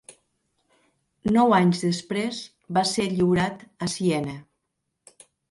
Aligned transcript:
Nou 1.35 1.53
anys 1.57 1.83
després 1.87 2.39
va 2.79 2.85
ser 2.93 3.07
lliurat 3.13 3.63
a 3.89 3.93
Siena. 3.99 4.35